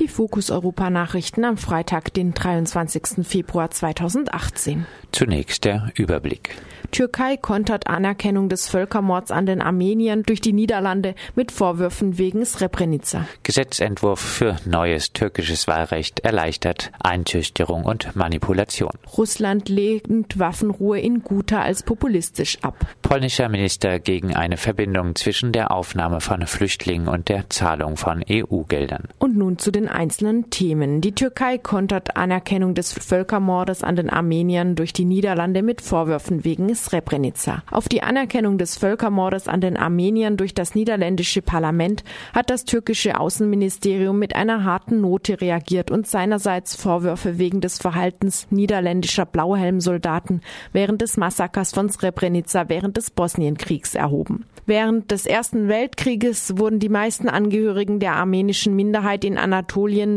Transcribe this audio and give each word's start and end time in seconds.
Die 0.00 0.08
Fokus 0.08 0.50
Europa 0.50 0.90
Nachrichten 0.90 1.44
am 1.44 1.56
Freitag, 1.56 2.12
den 2.14 2.34
23. 2.34 3.26
Februar 3.26 3.70
2018. 3.70 4.86
Zunächst 5.12 5.64
der 5.64 5.90
Überblick. 5.94 6.56
Türkei 6.92 7.38
kontert 7.38 7.86
Anerkennung 7.86 8.50
des 8.50 8.68
Völkermords 8.68 9.30
an 9.30 9.46
den 9.46 9.62
Armeniern 9.62 10.24
durch 10.24 10.42
die 10.42 10.52
Niederlande 10.52 11.14
mit 11.34 11.50
Vorwürfen 11.50 12.18
wegen 12.18 12.44
Srebrenica. 12.44 13.26
Gesetzentwurf 13.42 14.20
für 14.20 14.56
neues 14.66 15.14
türkisches 15.14 15.66
Wahlrecht 15.66 16.20
erleichtert 16.20 16.92
Einschüchterung 17.02 17.84
und 17.84 18.14
Manipulation. 18.14 18.92
Russland 19.16 19.70
lehnt 19.70 20.38
Waffenruhe 20.38 21.00
in 21.00 21.22
Guta 21.22 21.62
als 21.62 21.82
populistisch 21.82 22.58
ab. 22.60 22.76
Polnischer 23.00 23.48
Minister 23.48 23.98
gegen 23.98 24.36
eine 24.36 24.58
Verbindung 24.58 25.14
zwischen 25.14 25.52
der 25.52 25.70
Aufnahme 25.70 26.20
von 26.20 26.46
Flüchtlingen 26.46 27.08
und 27.08 27.30
der 27.30 27.48
Zahlung 27.48 27.96
von 27.96 28.22
EU-Geldern. 28.30 29.08
Und 29.18 29.34
nun 29.38 29.56
zu 29.56 29.70
den 29.72 29.88
einzelnen 29.88 30.50
Themen. 30.50 31.00
Die 31.00 31.14
Türkei 31.14 31.58
kontert 31.58 32.16
Anerkennung 32.16 32.74
des 32.74 32.92
Völkermordes 32.92 33.82
an 33.82 33.96
den 33.96 34.10
Armeniern 34.10 34.74
durch 34.74 34.92
die 34.92 35.04
Niederlande 35.04 35.62
mit 35.62 35.80
Vorwürfen 35.80 36.44
wegen 36.44 36.74
Srebrenica. 36.74 37.62
Auf 37.70 37.88
die 37.88 38.02
Anerkennung 38.02 38.58
des 38.58 38.76
Völkermordes 38.76 39.48
an 39.48 39.60
den 39.60 39.76
Armeniern 39.76 40.36
durch 40.36 40.54
das 40.54 40.74
niederländische 40.74 41.42
Parlament 41.42 42.04
hat 42.34 42.50
das 42.50 42.64
türkische 42.64 43.18
Außenministerium 43.18 44.18
mit 44.18 44.36
einer 44.36 44.64
harten 44.64 45.00
Note 45.00 45.40
reagiert 45.40 45.90
und 45.90 46.06
seinerseits 46.06 46.76
Vorwürfe 46.76 47.38
wegen 47.38 47.60
des 47.60 47.78
Verhaltens 47.78 48.46
niederländischer 48.50 49.26
Blauhelmsoldaten 49.26 50.42
während 50.72 51.02
des 51.02 51.16
Massakers 51.16 51.72
von 51.72 51.88
Srebrenica 51.88 52.68
während 52.68 52.96
des 52.96 53.10
Bosnienkriegs 53.10 53.94
erhoben. 53.94 54.44
Während 54.64 55.10
des 55.10 55.26
Ersten 55.26 55.66
Weltkrieges 55.66 56.56
wurden 56.56 56.78
die 56.78 56.88
meisten 56.88 57.28
Angehörigen 57.28 57.98
der 57.98 58.14
armenischen 58.14 58.76
Minderheit 58.76 59.24
in 59.24 59.36
Anatolien 59.36 59.61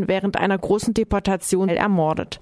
während 0.08 0.38
einer 0.38 0.58
großen 0.58 0.94
Deportation 0.94 1.70
ermordet. 1.70 2.40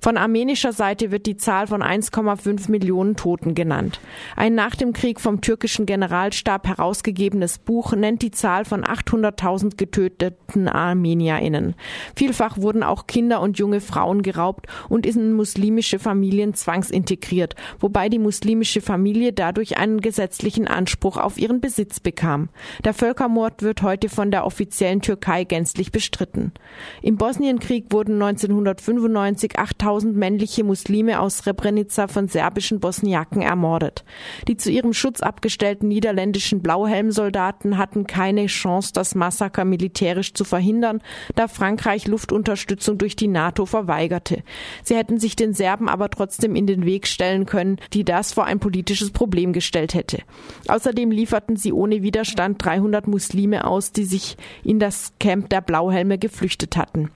Von 0.00 0.16
armenischer 0.16 0.72
Seite 0.72 1.10
wird 1.10 1.26
die 1.26 1.36
Zahl 1.36 1.66
von 1.66 1.82
1,5 1.82 2.70
Millionen 2.70 3.16
Toten 3.16 3.54
genannt. 3.54 4.00
Ein 4.36 4.54
nach 4.54 4.74
dem 4.74 4.92
Krieg 4.92 5.20
vom 5.20 5.40
türkischen 5.40 5.86
Generalstab 5.86 6.66
herausgegebenes 6.66 7.58
Buch 7.58 7.92
nennt 7.92 8.22
die 8.22 8.30
Zahl 8.30 8.64
von 8.64 8.84
800.000 8.84 9.76
getöteten 9.76 10.68
Armenierinnen. 10.68 11.74
Vielfach 12.14 12.58
wurden 12.58 12.82
auch 12.82 13.06
Kinder 13.06 13.40
und 13.40 13.58
junge 13.58 13.80
Frauen 13.80 14.22
geraubt 14.22 14.66
und 14.88 15.06
in 15.06 15.32
muslimische 15.32 15.98
Familien 15.98 16.54
zwangsintegriert, 16.54 17.54
wobei 17.80 18.08
die 18.08 18.18
muslimische 18.18 18.80
Familie 18.80 19.32
dadurch 19.32 19.78
einen 19.78 20.00
gesetzlichen 20.00 20.68
Anspruch 20.68 21.16
auf 21.16 21.38
ihren 21.38 21.60
Besitz 21.60 22.00
bekam. 22.00 22.48
Der 22.84 22.94
Völkermord 22.94 23.62
wird 23.62 23.82
heute 23.82 24.08
von 24.08 24.30
der 24.30 24.44
offiziellen 24.44 25.00
Türkei 25.00 25.44
gänzlich 25.44 25.90
bestritten. 25.92 26.35
Im 27.02 27.16
Bosnienkrieg 27.16 27.86
wurden 27.90 28.14
1995 28.14 29.58
8000 29.58 30.16
männliche 30.16 30.64
Muslime 30.64 31.20
aus 31.20 31.38
Srebrenica 31.38 32.08
von 32.08 32.28
serbischen 32.28 32.80
Bosniaken 32.80 33.42
ermordet. 33.42 34.04
Die 34.48 34.56
zu 34.56 34.70
ihrem 34.70 34.92
Schutz 34.92 35.20
abgestellten 35.20 35.88
niederländischen 35.88 36.62
Blauhelmsoldaten 36.62 37.78
hatten 37.78 38.06
keine 38.06 38.46
Chance, 38.46 38.92
das 38.92 39.14
Massaker 39.14 39.64
militärisch 39.64 40.34
zu 40.34 40.44
verhindern, 40.44 41.02
da 41.34 41.48
Frankreich 41.48 42.06
Luftunterstützung 42.06 42.98
durch 42.98 43.16
die 43.16 43.28
NATO 43.28 43.66
verweigerte. 43.66 44.42
Sie 44.82 44.96
hätten 44.96 45.18
sich 45.18 45.36
den 45.36 45.52
Serben 45.52 45.88
aber 45.88 46.10
trotzdem 46.10 46.54
in 46.54 46.66
den 46.66 46.84
Weg 46.84 47.06
stellen 47.06 47.46
können, 47.46 47.78
die 47.92 48.04
das 48.04 48.32
vor 48.32 48.44
ein 48.44 48.60
politisches 48.60 49.10
Problem 49.10 49.52
gestellt 49.52 49.94
hätte. 49.94 50.18
Außerdem 50.68 51.10
lieferten 51.10 51.56
sie 51.56 51.72
ohne 51.72 52.02
Widerstand 52.02 52.64
300 52.64 53.06
Muslime 53.06 53.66
aus, 53.66 53.92
die 53.92 54.04
sich 54.04 54.36
in 54.64 54.78
das 54.78 55.12
Camp 55.20 55.48
der 55.50 55.60
Blauhelme 55.60 56.18
geflüchtet 56.28 56.76
hatten. 56.76 57.10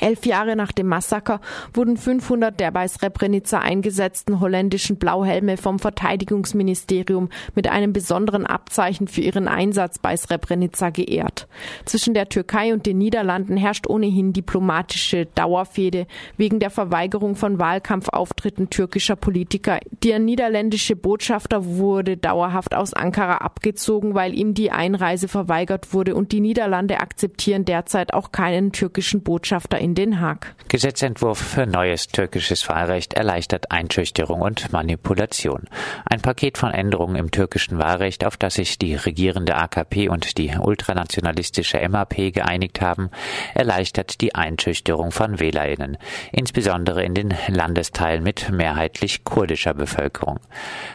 Elf 0.00 0.24
Jahre 0.26 0.56
nach 0.56 0.72
dem 0.72 0.88
Massaker 0.88 1.40
wurden 1.74 1.96
500 1.96 2.58
der 2.58 2.70
bei 2.70 2.88
Srebrenica 2.88 3.58
eingesetzten 3.58 4.40
holländischen 4.40 4.96
Blauhelme 4.96 5.56
vom 5.56 5.78
Verteidigungsministerium 5.78 7.28
mit 7.54 7.68
einem 7.68 7.92
besonderen 7.92 8.46
Abzeichen 8.46 9.06
für 9.06 9.20
ihren 9.20 9.48
Einsatz 9.48 9.98
bei 9.98 10.16
Srebrenica 10.16 10.90
geehrt. 10.90 11.46
Zwischen 11.84 12.14
der 12.14 12.28
Türkei 12.28 12.72
und 12.72 12.86
den 12.86 12.98
Niederlanden 12.98 13.56
herrscht 13.56 13.86
ohnehin 13.86 14.32
diplomatische 14.32 15.26
Dauerfehde 15.26 16.06
wegen 16.36 16.58
der 16.58 16.70
Verweigerung 16.70 17.36
von 17.36 17.58
Wahlkampfauftritten 17.58 18.70
türkischer 18.70 19.16
Politiker. 19.16 19.78
Der 20.02 20.18
niederländische 20.18 20.96
Botschafter 20.96 21.66
wurde 21.66 22.16
dauerhaft 22.16 22.74
aus 22.74 22.94
Ankara 22.94 23.38
abgezogen, 23.38 24.14
weil 24.14 24.34
ihm 24.34 24.54
die 24.54 24.70
Einreise 24.70 25.28
verweigert 25.28 25.92
wurde 25.92 26.14
und 26.14 26.32
die 26.32 26.40
Niederlande 26.40 27.00
akzeptieren 27.00 27.64
derzeit 27.64 28.14
auch 28.14 28.32
keinen 28.32 28.72
türkischen 28.72 29.22
Botschafter 29.22 29.81
in 29.82 29.94
Den 29.94 30.20
Haag. 30.20 30.54
Gesetzentwurf 30.68 31.38
für 31.38 31.66
neues 31.66 32.06
türkisches 32.06 32.66
Wahlrecht 32.68 33.14
erleichtert 33.14 33.72
Einschüchterung 33.72 34.40
und 34.40 34.72
Manipulation. 34.72 35.68
Ein 36.06 36.22
Paket 36.22 36.56
von 36.56 36.70
Änderungen 36.70 37.16
im 37.16 37.30
türkischen 37.30 37.78
Wahlrecht, 37.78 38.24
auf 38.24 38.36
das 38.36 38.54
sich 38.54 38.78
die 38.78 38.94
regierende 38.94 39.56
AKP 39.56 40.08
und 40.08 40.38
die 40.38 40.52
ultranationalistische 40.56 41.86
MAP 41.88 42.32
geeinigt 42.32 42.80
haben, 42.80 43.10
erleichtert 43.54 44.20
die 44.20 44.34
Einschüchterung 44.34 45.10
von 45.10 45.40
WählerInnen, 45.40 45.98
insbesondere 46.30 47.02
in 47.02 47.14
den 47.14 47.34
Landesteilen 47.48 48.22
mit 48.22 48.50
mehrheitlich 48.50 49.24
kurdischer 49.24 49.74
Bevölkerung. 49.74 50.38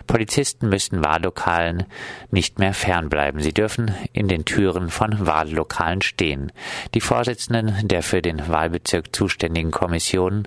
Polizisten 0.07 0.69
müssen 0.69 1.03
Wahllokalen 1.03 1.83
nicht 2.31 2.57
mehr 2.57 2.73
fernbleiben. 2.73 3.41
Sie 3.41 3.53
dürfen 3.53 3.93
in 4.13 4.27
den 4.27 4.45
Türen 4.45 4.89
von 4.89 5.27
Wahllokalen 5.27 6.01
stehen. 6.01 6.51
Die 6.93 7.01
Vorsitzenden 7.01 7.87
der 7.87 8.01
für 8.01 8.21
den 8.21 8.47
Wahlbezirk 8.47 8.76
zuständigen 8.83 9.71
Kommissionen 9.71 10.43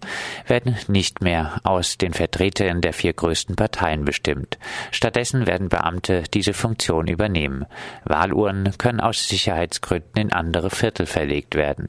werden 0.47 0.77
nicht 0.89 1.21
mehr 1.21 1.61
aus 1.65 1.99
den 1.99 2.13
Vertretern 2.13 2.81
der 2.81 2.93
vier 2.93 3.13
größten 3.13 3.57
Parteien 3.57 4.05
bestimmt. 4.05 4.59
Stattdessen 4.91 5.47
werden 5.47 5.69
Beamte 5.69 6.25
diese 6.35 6.53
Funktion 6.53 7.07
übernehmen. 7.07 7.67
Wahlurnen 8.05 8.77
können 8.79 9.01
aus 9.01 9.29
Sicherheitsgründen 9.29 10.21
in 10.21 10.33
andere 10.33 10.71
Viertel 10.71 11.07
verlegt 11.07 11.55
werden. 11.55 11.87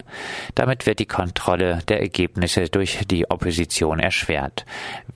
Damit 0.56 0.86
wird 0.86 1.00
die 1.00 1.06
Kontrolle 1.06 1.80
der 1.88 2.02
Ergebnisse 2.02 2.70
durch 2.70 3.00
die 3.08 3.30
Opposition 3.30 4.00
erschwert. 4.00 4.66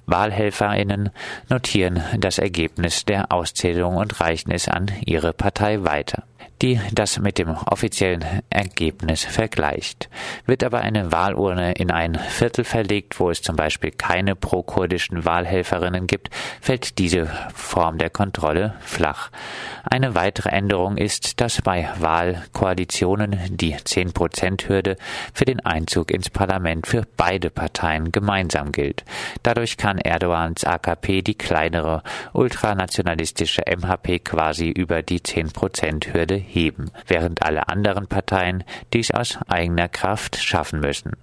WahlhelferInnen 0.06 1.09
notieren 1.50 2.03
das 2.19 2.38
Ergebnis 2.38 3.06
der 3.06 3.31
Auszählung 3.31 3.97
und 3.97 4.19
reichen 4.19 4.52
es 4.52 4.68
an 4.68 4.91
ihre 5.06 5.34
Partei 5.34 5.84
weiter 5.84 6.24
die 6.62 6.80
das 6.94 7.20
mit 7.20 7.38
dem 7.38 7.50
offiziellen 7.50 8.24
Ergebnis 8.50 9.24
vergleicht. 9.24 10.10
Wird 10.46 10.64
aber 10.64 10.80
eine 10.80 11.12
Wahlurne 11.12 11.74
in 11.74 11.92
ein 11.92 12.16
Viertel 12.16 12.64
verlegt, 12.64 13.20
wo 13.20 13.30
es 13.30 13.42
zum 13.42 13.56
Beispiel 13.56 13.92
keine 13.92 14.36
pro-kurdischen 14.36 15.26
Wahlhelferinnen 15.26 16.08
gibt, 16.08 16.30
fällt 16.62 16.98
diese 16.98 17.28
Form 17.54 17.98
der 17.98 18.10
Kontrolle 18.10 18.76
flach. 18.80 19.32
Eine 19.84 20.16
weitere 20.16 20.50
Änderung 20.50 20.98
ist, 20.98 21.42
dass 21.42 21.62
bei 21.62 21.90
Wahlkoalitionen 22.00 23.40
die 23.50 23.76
10%-Hürde 23.76 24.96
für 25.34 25.46
den 25.46 25.60
Einzug 25.66 26.12
ins 26.12 26.30
Parlament 26.30 26.88
für 26.88 27.04
beide 27.18 27.50
Parteien 27.50 28.12
gemeinsam 28.12 28.72
gilt. 28.72 29.04
Dadurch 29.44 29.78
kann 29.78 29.98
Erdogans 29.98 30.64
AKP 30.64 31.22
die 31.22 31.36
kleinere 31.36 32.02
ultranationalistische 32.34 33.64
MHP 33.68 34.20
quasi 34.24 34.70
über 34.70 35.02
die 35.02 35.20
10%-Hürde 35.20 36.34
heben, 36.35 36.91
während 37.07 37.44
alle 37.44 37.69
anderen 37.69 38.07
Parteien 38.07 38.63
dies 38.94 39.12
aus 39.12 39.40
eigener 39.47 39.88
Kraft 39.88 40.38
schaffen 40.38 40.79
müssen. 40.79 41.13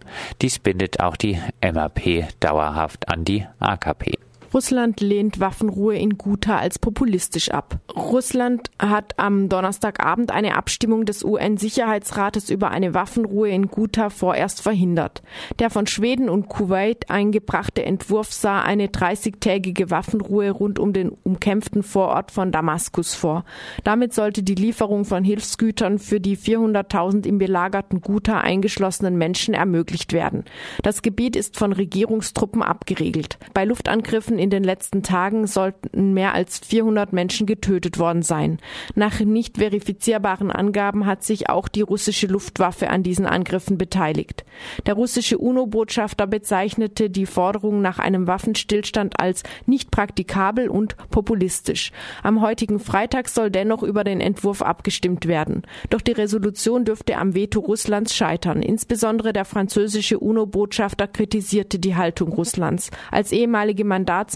Dies 0.40 0.58
bindet 0.58 1.00
auch 1.00 1.16
die 1.16 1.38
MAP 1.62 2.28
dauerhaft 2.40 3.08
an 3.08 3.24
die 3.24 3.46
AKP. 3.60 4.18
Russland 4.54 5.00
lehnt 5.00 5.40
Waffenruhe 5.40 5.96
in 5.96 6.18
Guta 6.18 6.58
als 6.58 6.78
populistisch 6.78 7.50
ab. 7.50 7.78
Russland 7.96 8.70
hat 8.78 9.18
am 9.18 9.48
Donnerstagabend 9.48 10.30
eine 10.30 10.56
Abstimmung 10.56 11.06
des 11.06 11.24
UN-Sicherheitsrates 11.24 12.50
über 12.50 12.70
eine 12.70 12.92
Waffenruhe 12.92 13.48
in 13.48 13.68
Guta 13.68 14.10
vorerst 14.10 14.60
verhindert. 14.60 15.22
Der 15.58 15.70
von 15.70 15.86
Schweden 15.86 16.28
und 16.28 16.48
Kuwait 16.48 17.08
eingebrachte 17.08 17.82
Entwurf 17.82 18.30
sah 18.32 18.60
eine 18.60 18.88
30-tägige 18.88 19.90
Waffenruhe 19.90 20.50
rund 20.50 20.78
um 20.78 20.92
den 20.92 21.10
umkämpften 21.10 21.82
Vorort 21.82 22.30
von 22.30 22.52
Damaskus 22.52 23.14
vor. 23.14 23.44
Damit 23.84 24.12
sollte 24.12 24.42
die 24.42 24.54
Lieferung 24.54 25.06
von 25.06 25.24
Hilfsgütern 25.24 25.98
für 25.98 26.20
die 26.20 26.36
400.000 26.36 27.26
im 27.26 27.38
belagerten 27.38 28.02
Guta 28.02 28.40
eingeschlossenen 28.40 29.16
Menschen 29.16 29.54
ermöglicht 29.54 30.12
werden. 30.12 30.44
Das 30.82 31.00
Gebiet 31.00 31.36
ist 31.36 31.56
von 31.56 31.72
Regierungstruppen 31.72 32.62
abgeriegelt. 32.62 33.38
Bei 33.54 33.64
Luftangriffen 33.64 34.41
in 34.42 34.50
den 34.50 34.64
letzten 34.64 35.02
Tagen 35.04 35.46
sollten 35.46 36.12
mehr 36.14 36.34
als 36.34 36.58
400 36.58 37.12
Menschen 37.12 37.46
getötet 37.46 37.98
worden 37.98 38.22
sein. 38.22 38.58
Nach 38.96 39.20
nicht 39.20 39.58
verifizierbaren 39.58 40.50
Angaben 40.50 41.06
hat 41.06 41.22
sich 41.22 41.48
auch 41.48 41.68
die 41.68 41.80
russische 41.80 42.26
Luftwaffe 42.26 42.90
an 42.90 43.04
diesen 43.04 43.24
Angriffen 43.24 43.78
beteiligt. 43.78 44.44
Der 44.86 44.94
russische 44.94 45.38
UNO-Botschafter 45.38 46.26
bezeichnete 46.26 47.08
die 47.08 47.26
Forderung 47.26 47.80
nach 47.82 48.00
einem 48.00 48.26
Waffenstillstand 48.26 49.20
als 49.20 49.44
nicht 49.66 49.92
praktikabel 49.92 50.68
und 50.68 50.96
populistisch. 51.10 51.92
Am 52.24 52.40
heutigen 52.42 52.80
Freitag 52.80 53.28
soll 53.28 53.50
dennoch 53.50 53.84
über 53.84 54.02
den 54.02 54.20
Entwurf 54.20 54.60
abgestimmt 54.60 55.28
werden. 55.28 55.62
Doch 55.90 56.00
die 56.00 56.12
Resolution 56.12 56.84
dürfte 56.84 57.16
am 57.16 57.34
Veto 57.34 57.60
Russlands 57.60 58.14
scheitern. 58.14 58.60
Insbesondere 58.60 59.32
der 59.32 59.44
französische 59.44 60.18
UNO-Botschafter 60.18 61.06
kritisierte 61.06 61.78
die 61.78 61.94
Haltung 61.94 62.32
Russlands. 62.32 62.90
Als 63.12 63.30
ehemalige 63.30 63.84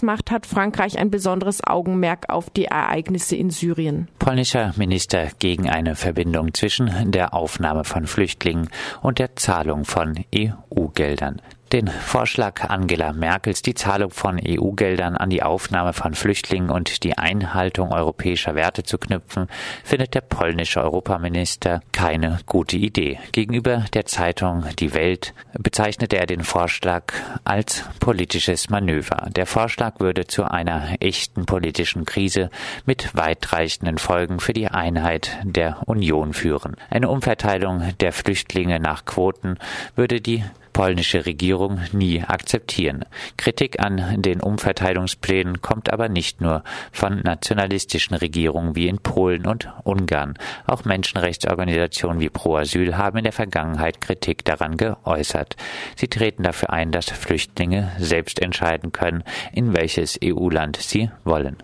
Mandatsmacht 0.01 0.31
hat 0.31 0.45
Frankreich 0.45 0.99
ein 0.99 1.09
besonderes 1.09 1.63
Augenmerk 1.63 2.29
auf 2.29 2.49
die 2.49 2.65
Ereignisse 2.65 3.35
in 3.35 3.49
Syrien. 3.49 4.07
Polnischer 4.19 4.73
Minister 4.77 5.29
gegen 5.39 5.69
eine 5.69 5.95
Verbindung 5.95 6.53
zwischen 6.53 7.11
der 7.11 7.33
Aufnahme 7.33 7.83
von 7.83 8.05
Flüchtlingen 8.05 8.69
und 9.01 9.19
der 9.19 9.35
Zahlung 9.35 9.85
von 9.85 10.23
EU-Geldern. 10.35 11.41
Den 11.73 11.89
Vorschlag 11.89 12.69
Angela 12.69 13.11
Merkels, 13.11 13.61
die 13.61 13.73
Zahlung 13.73 14.11
von 14.11 14.39
EU-Geldern 14.39 15.17
an 15.17 15.29
die 15.29 15.43
Aufnahme 15.43 15.91
von 15.91 16.13
Flüchtlingen 16.13 16.69
und 16.69 17.03
die 17.03 17.17
Einhaltung 17.17 17.91
europäischer 17.91 18.55
Werte 18.55 18.83
zu 18.83 18.97
knüpfen, 18.97 19.47
findet 19.83 20.13
der 20.13 20.21
polnische 20.21 20.81
Europaminister 20.81 21.81
keine 21.91 22.39
gute 22.45 22.77
Idee. 22.77 23.19
Gegenüber 23.33 23.83
der 23.93 24.05
Zeitung 24.05 24.63
Die 24.79 24.93
Welt 24.93 25.33
bezeichnete 25.59 26.17
er 26.17 26.25
den 26.25 26.45
Vorschlag 26.45 27.11
als 27.43 27.83
politisches 27.99 28.69
Manöver. 28.69 29.27
Der 29.35 29.45
Vorschlag 29.45 29.99
würde 29.99 30.25
zu 30.25 30.45
einer 30.45 30.95
echten 31.01 31.45
politischen 31.45 32.05
Krise 32.05 32.49
mit 32.85 33.13
weitreichenden 33.13 33.97
Folgen 33.97 34.39
für 34.39 34.53
die 34.53 34.69
Einheit 34.69 35.37
der 35.43 35.81
Union 35.85 36.31
führen. 36.31 36.77
Eine 36.89 37.09
Umverteilung 37.09 37.83
der 37.99 38.13
Flüchtlinge 38.13 38.79
nach 38.79 39.03
Quoten 39.03 39.57
würde 39.97 40.21
die 40.21 40.45
polnische 40.77 41.25
Regierung 41.25 41.79
nie 41.91 42.21
akzeptieren. 42.21 43.03
Kritik 43.35 43.79
an 43.79 44.21
den 44.21 44.41
Umverteilungsplänen 44.41 45.59
kommt 45.59 45.91
aber 45.91 46.07
nicht 46.07 46.39
nur 46.39 46.63
von 46.91 47.21
nationalistischen 47.23 48.15
Regierungen 48.15 48.75
wie 48.75 48.87
in 48.87 48.99
Polen 48.99 49.47
und 49.47 49.67
Ungarn. 49.85 50.35
Auch 50.67 50.85
Menschenrechtsorganisationen 50.85 52.19
wie 52.19 52.29
Pro 52.29 52.57
Asyl 52.57 52.95
haben 52.95 53.17
in 53.17 53.23
der 53.23 53.33
Vergangenheit 53.33 54.01
Kritik 54.01 54.45
daran 54.45 54.77
geäußert. 54.77 55.55
Sie 55.95 56.09
treten 56.09 56.43
dafür 56.43 56.69
ein, 56.69 56.91
dass 56.91 57.05
Flüchtlinge 57.09 57.91
selbst 57.97 58.39
entscheiden 58.39 58.91
können, 58.91 59.23
in 59.53 59.73
welches 59.73 60.19
EU-Land 60.23 60.77
sie 60.77 61.09
wollen. 61.23 61.57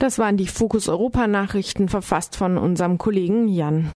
Das 0.00 0.18
waren 0.18 0.36
die 0.36 0.48
Fokus 0.48 0.88
Europa 0.88 1.28
Nachrichten 1.28 1.88
verfasst 1.88 2.34
von 2.34 2.58
unserem 2.58 2.98
Kollegen 2.98 3.46
Jan. 3.46 3.92